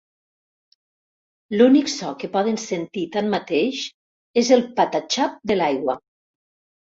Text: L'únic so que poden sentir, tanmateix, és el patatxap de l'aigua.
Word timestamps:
L'únic 1.59 1.91
so 1.95 2.09
que 2.23 2.29
poden 2.37 2.57
sentir, 2.63 3.03
tanmateix, 3.17 3.83
és 4.45 4.51
el 4.57 4.65
patatxap 4.81 5.37
de 5.53 5.59
l'aigua. 5.61 5.99